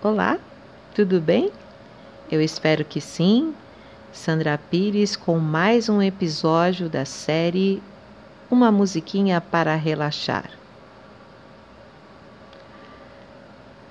Olá, 0.00 0.38
tudo 0.94 1.20
bem? 1.20 1.50
Eu 2.30 2.40
espero 2.40 2.84
que 2.84 3.00
sim. 3.00 3.52
Sandra 4.12 4.56
Pires 4.56 5.16
com 5.16 5.40
mais 5.40 5.88
um 5.88 6.00
episódio 6.00 6.88
da 6.88 7.04
série 7.04 7.82
Uma 8.48 8.70
Musiquinha 8.70 9.40
para 9.40 9.74
Relaxar. 9.74 10.52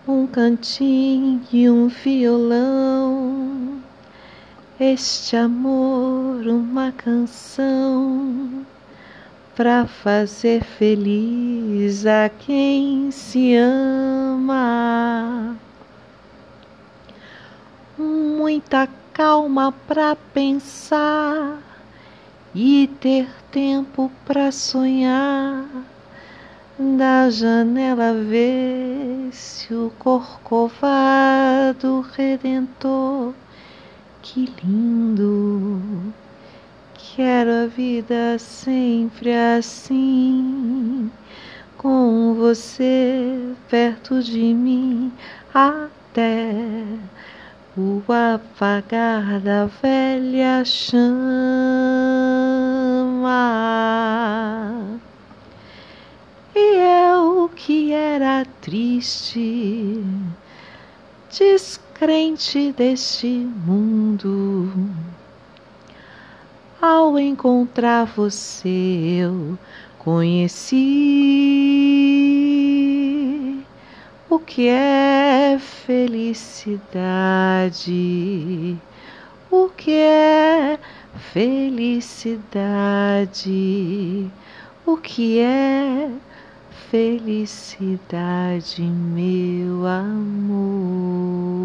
Um 0.07 0.25
cantinho 0.25 1.41
e 1.52 1.70
um 1.70 1.89
violão, 1.89 3.82
este 4.80 5.36
amor, 5.36 6.48
uma 6.48 6.94
canção 6.94 8.66
para 9.58 9.86
fazer 9.86 10.64
feliz 10.64 12.05
a 12.05 12.30
quem 12.30 13.12
se 13.12 13.58
ama 13.58 15.57
muita 18.47 18.87
calma 19.11 19.74
para 19.86 20.15
pensar 20.15 21.60
e 22.56 22.89
ter 23.01 23.28
tempo 23.51 24.10
para 24.25 24.54
sonhar. 24.54 25.65
Da 26.79 27.29
janela 27.29 28.14
vê-se 28.14 29.73
o 29.73 29.92
corcovado 30.00 30.79
redentor. 32.16 33.33
Que 34.22 34.50
lindo! 34.64 35.81
Quero 36.94 37.52
a 37.52 37.67
vida 37.67 38.39
sempre 38.39 39.34
assim, 39.36 41.11
com 41.78 42.34
você 42.34 43.53
perto 43.70 44.23
de 44.23 44.53
mim 44.53 45.11
até 45.53 46.86
o 47.77 48.02
apagar 48.11 49.39
da 49.39 49.67
velha 49.67 50.66
chama. 50.66 50.97
E 56.56 56.75
eu 57.14 57.47
que 57.56 57.94
era 57.94 58.44
triste, 58.61 60.03
descrente 61.30 62.72
deste 62.72 63.28
mundo, 63.28 64.72
ao 66.81 67.19
encontrar 67.19 68.06
você 68.06 69.19
eu 69.19 69.56
conheci 70.00 70.75
o 74.28 74.39
que 74.39 74.67
é 74.67 75.17
felicidade? 75.59 76.78
O 79.50 79.69
que 79.69 79.92
é 79.92 80.78
felicidade? 81.34 82.61
O 84.86 84.97
que 84.97 85.39
é 85.39 86.09
felicidade, 86.89 88.81
meu 88.81 89.86
amor? 89.86 91.56